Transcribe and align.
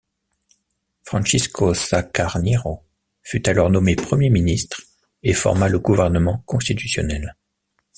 Francisco 1.03 1.75
Sá 1.75 2.01
Carneiro 2.01 2.83
fut 3.21 3.47
alors 3.47 3.69
nommé 3.69 3.95
Premier 3.95 4.31
ministre 4.31 4.81
et 5.21 5.33
forma 5.35 5.69
le 5.69 5.77
gouvernement 5.77 6.39
constitutionnel. 6.47 7.35